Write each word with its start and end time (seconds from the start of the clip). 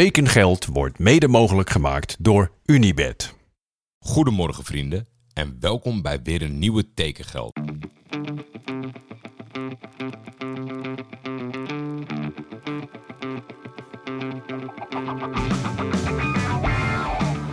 Tekengeld 0.00 0.66
wordt 0.66 0.98
mede 0.98 1.28
mogelijk 1.28 1.70
gemaakt 1.70 2.16
door 2.18 2.50
Unibed. 2.64 3.34
Goedemorgen 3.98 4.64
vrienden 4.64 5.08
en 5.32 5.56
welkom 5.60 6.02
bij 6.02 6.22
weer 6.22 6.42
een 6.42 6.58
nieuwe 6.58 6.92
Tekengeld. 6.94 7.58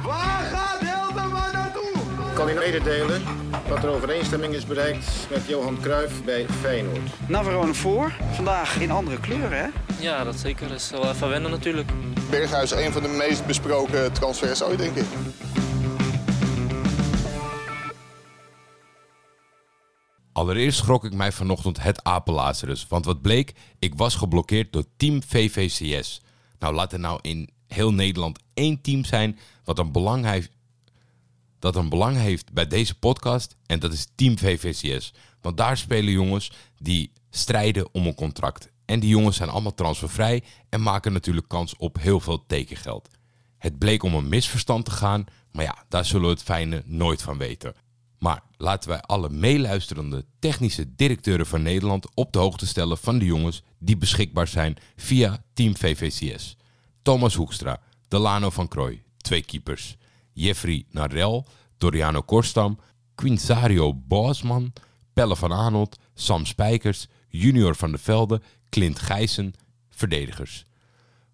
Waar 0.04 0.44
gaat 0.44 0.80
Hilterman 0.80 1.52
naartoe? 1.52 2.34
kan 2.34 2.50
u 2.50 2.54
mededelen 2.54 3.22
dat 3.72 3.84
er 3.84 3.90
overeenstemming 3.90 4.54
is 4.54 4.66
bereikt 4.66 5.28
met 5.30 5.48
Johan 5.48 5.78
Cruijff 5.82 6.24
bij 6.24 6.46
Feyenoord. 6.50 7.00
Navarone 7.28 7.74
voor. 7.74 8.14
Vandaag 8.32 8.80
in 8.80 8.92
andere 8.92 9.20
kleuren, 9.20 9.58
hè? 9.58 9.68
Ja, 10.00 10.24
dat 10.24 10.36
zeker. 10.36 10.68
Dat 10.68 10.78
is 10.78 10.90
wel 10.90 11.10
even 11.10 11.30
wennen 11.30 11.52
natuurlijk. 11.52 11.92
Berghuis 12.30 12.72
een 12.72 12.92
van 12.92 13.02
de 13.02 13.08
meest 13.08 13.46
besproken 13.46 14.14
transfers 14.14 14.64
ooit, 14.64 14.78
denk 14.78 14.96
ik. 14.96 15.06
Allereerst 20.32 20.78
schrok 20.78 21.06
ik 21.06 21.14
mij 21.14 21.32
vanochtend 21.32 21.84
het 21.84 22.04
apenlazerus, 22.04 22.88
want 22.88 23.06
wat 23.06 23.22
bleek, 23.22 23.54
ik 23.80 23.96
was 23.96 24.16
geblokkeerd 24.16 24.74
door 24.74 24.84
Team 24.98 25.24
VVCS. 25.28 26.22
Nou, 26.60 26.74
laat 26.74 26.94
er 26.94 27.00
nou 27.00 27.20
in 27.22 27.50
heel 27.68 27.94
Nederland 27.94 28.40
één 28.54 28.82
team 28.82 29.06
zijn 29.06 29.40
wat 29.64 29.80
een 29.80 29.92
belang 29.92 30.26
heeft, 30.26 30.52
dat 31.62 31.76
een 31.76 31.90
belang 31.90 32.18
heeft 32.18 32.54
bij 32.54 32.68
deze 32.68 33.00
podcast 33.00 33.56
en 33.66 33.80
dat 33.80 33.94
is 33.94 34.08
Team 34.16 34.38
VVCS. 34.38 35.14
Want 35.42 35.58
daar 35.58 35.78
spelen 35.78 36.12
jongens 36.12 36.52
die 36.78 37.12
strijden 37.30 37.94
om 37.94 38.06
een 38.06 38.16
contract. 38.16 38.70
En 38.86 39.00
die 39.00 39.10
jongens 39.10 39.38
zijn 39.38 39.50
allemaal 39.50 39.74
transfervrij 39.74 40.44
en 40.70 40.82
maken 40.82 41.14
natuurlijk 41.14 41.48
kans 41.48 41.76
op 41.76 42.00
heel 42.00 42.20
veel 42.20 42.46
tekengeld. 42.46 43.10
Het 43.58 43.78
bleek 43.78 44.04
om 44.04 44.14
een 44.14 44.30
misverstand 44.30 44.86
te 44.86 44.92
gaan, 44.92 45.26
maar 45.52 45.64
ja, 45.64 45.84
daar 45.90 46.06
zullen 46.06 46.26
we 46.26 46.34
het 46.34 46.44
fijne 46.44 46.84
nooit 46.86 47.22
van 47.22 47.38
weten. 47.38 47.74
Maar 48.20 48.42
laten 48.58 48.90
wij 48.90 49.02
alle 49.02 49.30
meeluisterende 49.30 50.26
technische 50.40 50.96
directeuren 50.96 51.46
van 51.46 51.62
Nederland 51.62 52.08
op 52.14 52.34
de 52.34 52.40
hoogte 52.40 52.68
stellen 52.68 52.98
van 52.98 53.18
de 53.18 53.26
jongens 53.26 53.64
die 53.80 53.98
beschikbaar 53.98 54.48
zijn 54.48 54.78
via 54.96 55.44
Team 55.54 55.78
VVCS. 55.78 56.58
Thomas 57.02 57.36
Hoekstra, 57.36 57.82
Delano 58.08 58.50
van 58.50 58.68
Krooi, 58.68 59.04
twee 59.18 59.44
keepers. 59.44 59.98
Jeffrey 60.34 60.86
Narel, 60.92 61.46
Doriano 61.78 62.22
Korstam, 62.22 62.78
Quinzario 63.16 63.94
Boasman, 63.94 64.74
Pelle 65.14 65.36
van 65.36 65.54
Aanholt, 65.54 66.00
Sam 66.14 66.46
Spijkers, 66.46 67.08
Junior 67.30 67.76
van 67.76 67.92
der 67.92 68.00
Velde, 68.00 68.42
Clint 68.70 69.00
Gijssen, 69.00 69.54
verdedigers. 69.90 70.66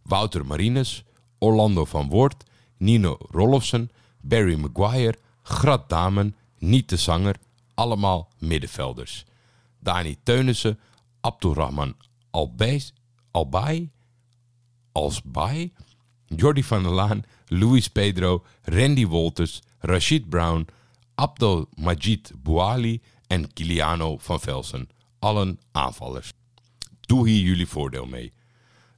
Wouter 0.03 0.45
Marines, 0.45 1.03
Orlando 1.39 1.85
van 1.85 2.09
Woert, 2.09 2.43
Nino 2.77 3.17
Rollofsen, 3.31 3.89
Barry 4.21 4.55
Maguire, 4.55 5.17
Grat 5.43 5.89
Damen, 5.89 6.35
Niet 6.59 6.89
de 6.89 6.97
Zanger, 6.97 7.35
allemaal 7.73 8.29
middenvelders. 8.39 9.25
Dani 9.79 10.17
Teunissen, 10.23 10.79
Abdulrahman 11.21 11.95
Albeis, 12.31 12.93
Albay, 13.31 13.91
Alsbay, 14.91 15.71
Jordi 16.27 16.63
van 16.63 16.83
der 16.83 16.91
Laan, 16.91 17.23
Luis 17.45 17.87
Pedro, 17.87 18.43
Randy 18.63 19.05
Wolters, 19.05 19.61
Rashid 19.79 20.29
Brown, 20.29 20.67
Abdel 21.15 21.67
Majid 21.75 22.31
Bouali 22.43 23.01
en 23.27 23.53
Kiliano 23.53 24.17
van 24.17 24.39
Velsen. 24.39 24.89
Allen 25.19 25.59
aanvallers. 25.71 26.33
Doe 27.01 27.29
hier 27.29 27.45
jullie 27.45 27.67
voordeel 27.67 28.05
mee. 28.05 28.33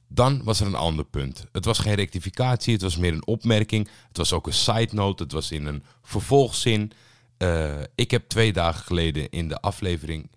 Dan 0.08 0.44
was 0.44 0.60
er 0.60 0.66
een 0.66 0.74
ander 0.74 1.04
punt. 1.04 1.46
Het 1.52 1.64
was 1.64 1.78
geen 1.78 1.94
rectificatie, 1.94 2.72
het 2.72 2.82
was 2.82 2.96
meer 2.96 3.12
een 3.12 3.26
opmerking. 3.26 3.88
Het 4.08 4.16
was 4.16 4.32
ook 4.32 4.46
een 4.46 4.52
side 4.52 4.88
note, 4.90 5.22
het 5.22 5.32
was 5.32 5.50
in 5.50 5.66
een 5.66 5.82
vervolgzin. 6.02 6.92
Eh, 7.36 7.80
ik 7.94 8.10
heb 8.10 8.28
twee 8.28 8.52
dagen 8.52 8.84
geleden 8.84 9.30
in 9.30 9.48
de 9.48 9.60
aflevering, 9.60 10.30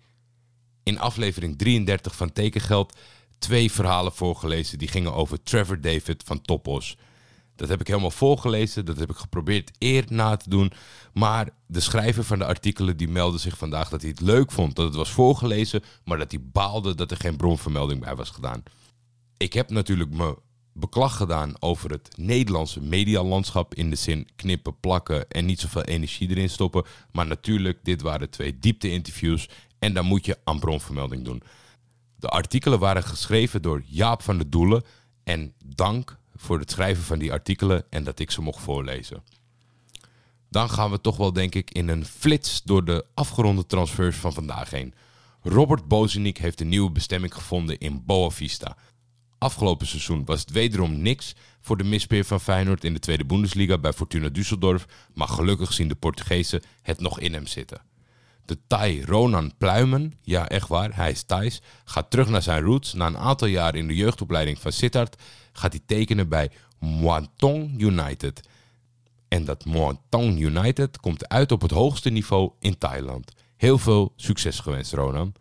in 0.82 0.98
aflevering 0.98 1.58
33 1.58 2.16
van 2.16 2.32
Tekengeld, 2.32 2.96
twee 3.38 3.72
verhalen 3.72 4.12
voorgelezen 4.12 4.78
die 4.78 4.88
gingen 4.88 5.14
over 5.14 5.42
Trevor 5.42 5.80
David 5.80 6.22
van 6.26 6.40
Topos. 6.40 6.96
Dat 7.56 7.68
heb 7.68 7.80
ik 7.80 7.86
helemaal 7.86 8.10
voorgelezen, 8.10 8.84
dat 8.84 8.98
heb 8.98 9.10
ik 9.10 9.16
geprobeerd 9.16 9.70
eer 9.78 10.04
na 10.08 10.36
te 10.36 10.50
doen. 10.50 10.72
Maar 11.12 11.48
de 11.66 11.80
schrijver 11.80 12.24
van 12.24 12.38
de 12.38 12.46
artikelen 12.46 12.96
die 12.96 13.08
meldde 13.08 13.38
zich 13.38 13.58
vandaag 13.58 13.88
dat 13.88 14.00
hij 14.00 14.10
het 14.10 14.20
leuk 14.20 14.52
vond 14.52 14.76
dat 14.76 14.86
het 14.86 14.94
was 14.94 15.10
voorgelezen, 15.10 15.82
maar 16.04 16.18
dat 16.18 16.30
hij 16.30 16.40
baalde 16.42 16.94
dat 16.94 17.10
er 17.10 17.16
geen 17.16 17.36
bronvermelding 17.36 18.00
bij 18.00 18.16
was 18.16 18.30
gedaan. 18.30 18.62
Ik 19.36 19.52
heb 19.52 19.70
natuurlijk 19.70 20.10
me 20.10 20.38
beklag 20.72 21.16
gedaan 21.16 21.54
over 21.58 21.90
het 21.90 22.08
Nederlandse 22.16 22.80
medialandschap 22.80 23.74
in 23.74 23.90
de 23.90 23.96
zin 23.96 24.28
knippen, 24.36 24.80
plakken 24.80 25.28
en 25.28 25.44
niet 25.44 25.60
zoveel 25.60 25.82
energie 25.82 26.28
erin 26.28 26.50
stoppen. 26.50 26.84
Maar 27.12 27.26
natuurlijk, 27.26 27.78
dit 27.82 28.02
waren 28.02 28.30
twee 28.30 28.58
diepte-interviews 28.58 29.48
en 29.78 29.94
daar 29.94 30.04
moet 30.04 30.26
je 30.26 30.38
aan 30.44 30.58
bronvermelding 30.58 31.24
doen. 31.24 31.42
De 32.24 32.30
artikelen 32.30 32.78
waren 32.78 33.02
geschreven 33.02 33.62
door 33.62 33.82
Jaap 33.86 34.22
van 34.22 34.36
der 34.36 34.50
Doelen 34.50 34.82
en 35.24 35.54
dank 35.64 36.18
voor 36.34 36.58
het 36.58 36.70
schrijven 36.70 37.04
van 37.04 37.18
die 37.18 37.32
artikelen 37.32 37.84
en 37.90 38.04
dat 38.04 38.18
ik 38.18 38.30
ze 38.30 38.42
mocht 38.42 38.62
voorlezen. 38.62 39.22
Dan 40.48 40.70
gaan 40.70 40.90
we 40.90 41.00
toch 41.00 41.16
wel, 41.16 41.32
denk 41.32 41.54
ik, 41.54 41.70
in 41.70 41.88
een 41.88 42.04
flits 42.04 42.62
door 42.62 42.84
de 42.84 43.04
afgeronde 43.14 43.66
transfers 43.66 44.16
van 44.16 44.32
vandaag 44.32 44.70
heen. 44.70 44.94
Robert 45.42 45.88
Bozenik 45.88 46.38
heeft 46.38 46.60
een 46.60 46.68
nieuwe 46.68 46.90
bestemming 46.90 47.34
gevonden 47.34 47.78
in 47.78 48.04
Boa 48.04 48.30
Vista. 48.30 48.76
Afgelopen 49.38 49.86
seizoen 49.86 50.24
was 50.24 50.40
het 50.40 50.50
wederom 50.50 51.02
niks 51.02 51.34
voor 51.60 51.76
de 51.76 51.84
mispeer 51.84 52.24
van 52.24 52.40
Feyenoord 52.40 52.84
in 52.84 52.92
de 52.92 53.00
tweede 53.00 53.24
Bundesliga 53.24 53.78
bij 53.78 53.92
Fortuna 53.92 54.28
Düsseldorf, 54.28 54.84
maar 55.14 55.28
gelukkig 55.28 55.72
zien 55.72 55.88
de 55.88 55.94
Portugezen 55.94 56.62
het 56.82 57.00
nog 57.00 57.20
in 57.20 57.32
hem 57.32 57.46
zitten. 57.46 57.82
De 58.44 58.58
Thai 58.66 59.04
Ronan 59.04 59.52
Pluimen, 59.58 60.14
ja 60.22 60.48
echt 60.48 60.68
waar, 60.68 60.96
hij 60.96 61.10
is 61.10 61.22
Thais, 61.22 61.62
gaat 61.84 62.10
terug 62.10 62.28
naar 62.28 62.42
zijn 62.42 62.62
roots. 62.62 62.92
Na 62.92 63.06
een 63.06 63.18
aantal 63.18 63.48
jaar 63.48 63.74
in 63.74 63.86
de 63.86 63.94
jeugdopleiding 63.94 64.58
van 64.58 64.72
Sittard 64.72 65.22
gaat 65.52 65.72
hij 65.72 65.82
tekenen 65.86 66.28
bij 66.28 66.50
Muangthong 66.78 67.80
United. 67.80 68.48
En 69.28 69.44
dat 69.44 69.64
Muangthong 69.64 70.40
United 70.40 71.00
komt 71.00 71.28
uit 71.28 71.52
op 71.52 71.60
het 71.60 71.70
hoogste 71.70 72.10
niveau 72.10 72.50
in 72.58 72.78
Thailand. 72.78 73.32
Heel 73.56 73.78
veel 73.78 74.12
succes 74.16 74.58
gewenst, 74.58 74.92
Ronan. 74.92 75.34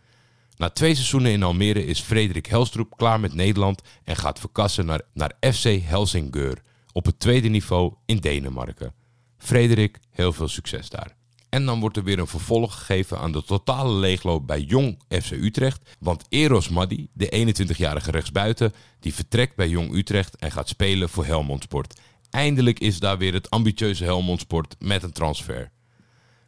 Na 0.57 0.69
twee 0.69 0.93
seizoenen 0.95 1.31
in 1.31 1.43
Almere 1.43 1.85
is 1.85 1.99
Frederik 1.99 2.45
Helstroep 2.45 2.97
klaar 2.97 3.19
met 3.19 3.33
Nederland 3.33 3.81
en 4.03 4.15
gaat 4.15 4.39
verkassen 4.39 4.85
naar, 4.85 5.01
naar 5.13 5.31
FC 5.53 5.63
Helsingør 5.63 6.61
op 6.91 7.05
het 7.05 7.19
tweede 7.19 7.47
niveau 7.47 7.93
in 8.05 8.17
Denemarken. 8.17 8.93
Frederik, 9.37 9.99
heel 10.09 10.33
veel 10.33 10.47
succes 10.47 10.89
daar. 10.89 11.15
En 11.53 11.65
dan 11.65 11.79
wordt 11.79 11.97
er 11.97 12.03
weer 12.03 12.19
een 12.19 12.27
vervolg 12.27 12.75
gegeven 12.75 13.19
aan 13.19 13.31
de 13.31 13.43
totale 13.43 13.93
leegloop 13.93 14.47
bij 14.47 14.61
Jong 14.61 14.99
FC 15.09 15.31
Utrecht. 15.31 15.95
Want 15.99 16.25
Eros 16.29 16.69
Maddi, 16.69 17.07
de 17.13 17.53
21-jarige 17.55 18.11
rechtsbuiten, 18.11 18.73
die 18.99 19.13
vertrekt 19.13 19.55
bij 19.55 19.67
Jong 19.67 19.93
Utrecht 19.95 20.35
en 20.35 20.51
gaat 20.51 20.67
spelen 20.67 21.09
voor 21.09 21.25
Helmond 21.25 21.63
Sport. 21.63 21.99
Eindelijk 22.29 22.79
is 22.79 22.99
daar 22.99 23.17
weer 23.17 23.33
het 23.33 23.49
ambitieuze 23.49 24.03
Helmond 24.03 24.39
Sport 24.39 24.75
met 24.79 25.03
een 25.03 25.11
transfer. 25.11 25.71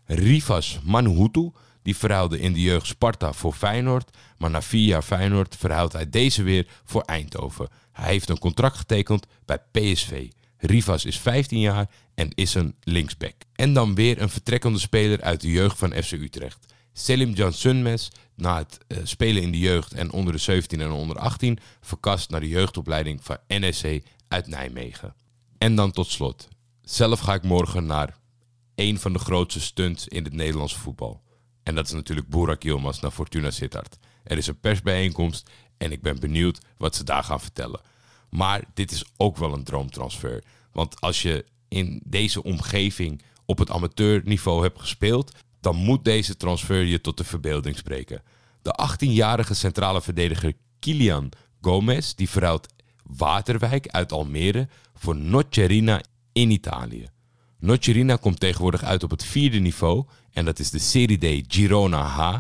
Rivas 0.06 0.80
Manhutu, 0.84 1.52
die 1.82 1.96
verhuilde 1.96 2.40
in 2.40 2.54
de 2.54 2.62
jeugd 2.62 2.88
Sparta 2.88 3.34
voor 3.34 3.54
Feyenoord. 3.54 4.18
Maar 4.38 4.50
na 4.50 4.62
vier 4.62 4.86
jaar 4.86 5.04
Feyenoord 5.04 5.56
verhuilt 5.56 5.94
hij 5.94 6.10
deze 6.10 6.44
weer 6.44 6.68
voor 6.84 7.02
Eindhoven. 7.02 7.70
Hij 7.92 8.12
heeft 8.12 8.30
een 8.30 8.40
contract 8.40 8.78
getekend 8.78 9.26
bij 9.46 9.60
PSV. 9.72 10.28
Rivas 10.66 11.06
is 11.06 11.20
15 11.20 11.60
jaar 11.60 11.90
en 12.16 12.30
is 12.34 12.54
een 12.54 12.76
linksback. 12.84 13.36
En 13.56 13.74
dan 13.74 13.96
weer 13.96 14.22
een 14.22 14.30
vertrekkende 14.30 14.80
speler 14.80 15.22
uit 15.22 15.42
de 15.42 15.52
jeugd 15.52 15.78
van 15.78 16.04
FC 16.04 16.12
Utrecht. 16.12 16.74
Selim 16.94 17.34
Jan 17.34 17.54
Sunmes, 17.54 18.12
na 18.36 18.58
het 18.58 18.78
uh, 18.88 18.98
spelen 19.04 19.42
in 19.42 19.52
de 19.52 19.60
jeugd 19.60 19.94
en 19.94 20.12
onder 20.12 20.34
de 20.34 20.40
17 20.40 20.82
en 20.82 20.92
onder 20.92 21.18
18, 21.18 21.60
verkast 21.82 22.30
naar 22.30 22.40
de 22.40 22.48
jeugdopleiding 22.48 23.24
van 23.24 23.38
NSC 23.48 24.00
uit 24.28 24.48
Nijmegen. 24.48 25.16
En 25.58 25.76
dan 25.76 25.92
tot 25.92 26.08
slot. 26.08 26.48
Zelf 26.82 27.20
ga 27.20 27.34
ik 27.34 27.44
morgen 27.44 27.86
naar 27.86 28.18
een 28.76 29.00
van 29.00 29.14
de 29.14 29.20
grootste 29.20 29.62
stunts 29.62 30.08
in 30.08 30.24
het 30.24 30.34
Nederlandse 30.34 30.80
voetbal. 30.80 31.22
En 31.64 31.76
dat 31.76 31.86
is 31.86 31.92
natuurlijk 31.92 32.28
Burak 32.28 32.64
Yilmaz 32.64 33.00
naar 33.00 33.12
Fortuna 33.12 33.52
Sittard. 33.52 33.98
Er 34.24 34.38
is 34.38 34.48
een 34.48 34.60
persbijeenkomst 34.60 35.50
en 35.78 35.92
ik 35.92 36.02
ben 36.02 36.20
benieuwd 36.20 36.60
wat 36.78 36.96
ze 36.96 37.04
daar 37.04 37.24
gaan 37.24 37.42
vertellen. 37.42 37.82
Maar 38.30 38.64
dit 38.74 38.92
is 38.92 39.06
ook 39.18 39.38
wel 39.38 39.54
een 39.54 39.64
droomtransfer. 39.64 40.44
Want 40.76 41.02
als 41.02 41.22
je 41.22 41.46
in 41.68 42.02
deze 42.06 42.44
omgeving 42.44 43.22
op 43.46 43.58
het 43.58 43.70
amateurniveau 43.70 44.64
hebt 44.64 44.80
gespeeld, 44.80 45.32
dan 45.60 45.76
moet 45.76 46.06
deze 46.06 46.38
transfer 46.38 46.82
je 46.82 47.02
tot 47.02 47.18
de 47.18 47.24
verbeelding 47.24 47.78
spreken. 47.78 48.24
De 48.62 48.80
18-jarige 48.90 49.54
centrale 49.54 50.02
verdediger 50.02 50.54
Kilian 50.80 51.30
Gomez, 51.62 52.14
die 52.14 52.30
verhuilt 52.30 52.68
Waterwijk 53.04 53.88
uit 53.88 54.12
Almere 54.12 54.68
voor 54.94 55.16
Nocerina 55.16 56.02
in 56.34 56.50
Italië. 56.52 57.08
Nocerina 57.60 58.16
komt 58.16 58.40
tegenwoordig 58.40 58.84
uit 58.84 59.04
op 59.04 59.12
het 59.12 59.24
vierde 59.24 59.60
niveau 59.60 60.06
en 60.32 60.46
dat 60.46 60.60
is 60.60 60.70
de 60.70 60.80
Serie 60.80 61.42
D 61.42 61.54
Girona 61.54 62.04
H. 62.04 62.38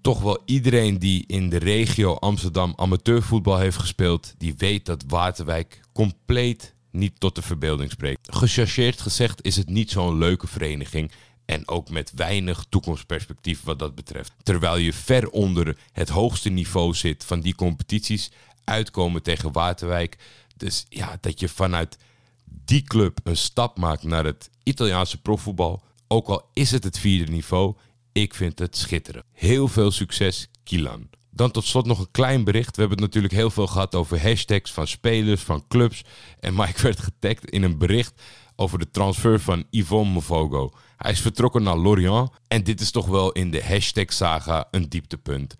Toch 0.00 0.20
wel 0.20 0.42
iedereen 0.44 0.98
die 0.98 1.24
in 1.26 1.48
de 1.48 1.58
regio 1.58 2.14
Amsterdam 2.14 2.72
amateurvoetbal 2.76 3.58
heeft 3.58 3.78
gespeeld, 3.78 4.34
die 4.38 4.54
weet 4.56 4.86
dat 4.86 5.04
Waterwijk 5.06 5.80
compleet 5.92 6.76
niet 6.98 7.20
tot 7.20 7.34
de 7.34 7.42
verbeelding 7.42 7.90
spreekt. 7.90 8.34
Gechargeerd 8.34 9.00
gezegd 9.00 9.44
is 9.44 9.56
het 9.56 9.68
niet 9.68 9.90
zo'n 9.90 10.18
leuke 10.18 10.46
vereniging. 10.46 11.10
En 11.44 11.68
ook 11.68 11.90
met 11.90 12.12
weinig 12.14 12.64
toekomstperspectief 12.68 13.62
wat 13.62 13.78
dat 13.78 13.94
betreft. 13.94 14.32
Terwijl 14.42 14.76
je 14.76 14.92
ver 14.92 15.30
onder 15.30 15.76
het 15.92 16.08
hoogste 16.08 16.48
niveau 16.48 16.94
zit 16.94 17.24
van 17.24 17.40
die 17.40 17.54
competities. 17.54 18.30
Uitkomen 18.64 19.22
tegen 19.22 19.52
Waterwijk. 19.52 20.16
Dus 20.56 20.86
ja, 20.88 21.18
dat 21.20 21.40
je 21.40 21.48
vanuit 21.48 21.98
die 22.44 22.82
club 22.82 23.20
een 23.22 23.36
stap 23.36 23.78
maakt 23.78 24.02
naar 24.02 24.24
het 24.24 24.50
Italiaanse 24.62 25.20
profvoetbal. 25.20 25.82
Ook 26.08 26.28
al 26.28 26.50
is 26.52 26.70
het 26.70 26.84
het 26.84 26.98
vierde 26.98 27.32
niveau, 27.32 27.74
ik 28.12 28.34
vind 28.34 28.58
het 28.58 28.76
schitterend. 28.76 29.24
Heel 29.32 29.68
veel 29.68 29.90
succes, 29.90 30.48
Kilan. 30.64 31.08
Dan 31.30 31.50
tot 31.50 31.64
slot 31.64 31.86
nog 31.86 31.98
een 31.98 32.10
klein 32.10 32.44
bericht. 32.44 32.74
We 32.76 32.80
hebben 32.80 32.98
het 32.98 33.06
natuurlijk 33.06 33.34
heel 33.34 33.50
veel 33.50 33.66
gehad 33.66 33.94
over 33.94 34.22
hashtags 34.22 34.72
van 34.72 34.86
spelers, 34.86 35.42
van 35.42 35.64
clubs. 35.68 36.04
En 36.40 36.54
Mike 36.54 36.82
werd 36.86 37.00
getagd 37.00 37.50
in 37.50 37.62
een 37.62 37.78
bericht 37.78 38.22
over 38.56 38.78
de 38.78 38.90
transfer 38.90 39.40
van 39.40 39.64
Yvonne 39.70 40.12
Mofogo. 40.12 40.70
Hij 40.96 41.10
is 41.10 41.20
vertrokken 41.20 41.62
naar 41.62 41.76
Lorient 41.76 42.30
en 42.48 42.64
dit 42.64 42.80
is 42.80 42.90
toch 42.90 43.06
wel 43.06 43.32
in 43.32 43.50
de 43.50 43.64
hashtag-saga 43.64 44.68
een 44.70 44.88
dieptepunt. 44.88 45.56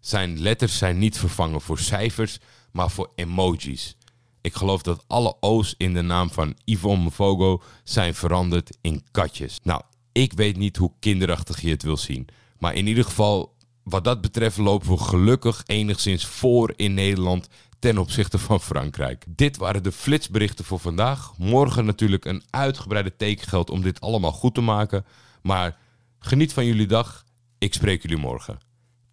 Zijn 0.00 0.40
letters 0.40 0.78
zijn 0.78 0.98
niet 0.98 1.18
vervangen 1.18 1.60
voor 1.60 1.78
cijfers, 1.78 2.38
maar 2.72 2.90
voor 2.90 3.10
emojis. 3.14 3.96
Ik 4.40 4.54
geloof 4.54 4.82
dat 4.82 5.04
alle 5.06 5.36
O's 5.40 5.74
in 5.78 5.94
de 5.94 6.02
naam 6.02 6.30
van 6.30 6.56
Yvonne 6.64 7.02
Mofogo 7.02 7.62
zijn 7.84 8.14
veranderd 8.14 8.76
in 8.80 9.04
katjes. 9.10 9.58
Nou, 9.62 9.82
ik 10.12 10.32
weet 10.32 10.56
niet 10.56 10.76
hoe 10.76 10.92
kinderachtig 10.98 11.60
je 11.60 11.70
het 11.70 11.82
wil 11.82 11.96
zien. 11.96 12.28
Maar 12.58 12.74
in 12.74 12.86
ieder 12.86 13.04
geval, 13.04 13.54
wat 13.82 14.04
dat 14.04 14.20
betreft 14.20 14.56
lopen 14.56 14.88
we 14.88 14.98
gelukkig 14.98 15.62
enigszins 15.66 16.26
voor 16.26 16.72
in 16.76 16.94
Nederland 16.94 17.48
ten 17.78 17.98
opzichte 17.98 18.38
van 18.38 18.60
Frankrijk. 18.60 19.24
Dit 19.28 19.56
waren 19.56 19.82
de 19.82 19.92
flitsberichten 19.92 20.64
voor 20.64 20.78
vandaag. 20.78 21.32
Morgen 21.38 21.84
natuurlijk 21.84 22.24
een 22.24 22.42
uitgebreide 22.50 23.16
tekengeld 23.16 23.70
om 23.70 23.82
dit 23.82 24.00
allemaal 24.00 24.32
goed 24.32 24.54
te 24.54 24.60
maken. 24.60 25.04
Maar 25.42 25.76
geniet 26.18 26.52
van 26.52 26.66
jullie 26.66 26.86
dag. 26.86 27.24
Ik 27.58 27.74
spreek 27.74 28.02
jullie 28.02 28.16
morgen. 28.16 28.58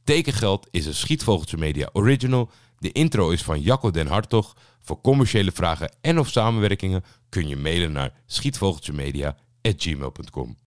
Tekengeld 0.03 0.67
is 0.71 0.85
een 0.85 0.95
Schietvogeltje 0.95 1.57
Media 1.57 1.89
original. 1.93 2.51
De 2.77 2.91
intro 2.91 3.29
is 3.29 3.43
van 3.43 3.61
Jacco 3.61 3.91
den 3.91 4.07
Hartog. 4.07 4.55
Voor 4.81 5.01
commerciële 5.01 5.51
vragen 5.51 5.93
en 6.01 6.19
of 6.19 6.27
samenwerkingen 6.27 7.03
kun 7.29 7.47
je 7.47 7.55
mailen 7.55 7.91
naar 7.91 8.13
schietvogeltjemedia.gmail.com. 8.25 10.57